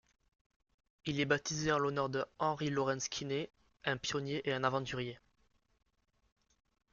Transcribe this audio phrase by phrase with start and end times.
[1.05, 3.51] Il est baptisé en l'honneur de Henry Lawrence Kinney,
[3.85, 5.19] un pionnier et un aventurier.